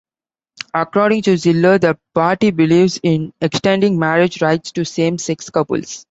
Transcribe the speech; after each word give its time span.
According 0.73 1.21
to 1.23 1.37
Ziller, 1.37 1.77
the 1.77 1.95
party 2.15 2.49
believes 2.49 2.99
in 3.03 3.31
extending 3.39 3.99
marriage 3.99 4.41
rights 4.41 4.71
to 4.71 4.83
same-sex 4.83 5.51
couples. 5.51 5.99